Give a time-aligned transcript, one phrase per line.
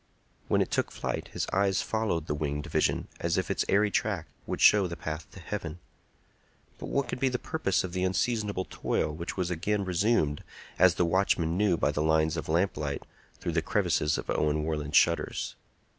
[0.47, 4.25] When it took flight his eyes followed the winged vision, as if its airy track
[4.47, 5.77] would show the path to heaven.
[6.79, 10.43] But what could be the purpose of the unseasonable toil, which was again resumed,
[10.79, 13.03] as the watchman knew by the lines of lamplight
[13.39, 15.55] through the crevices of Owen Warland's shutters?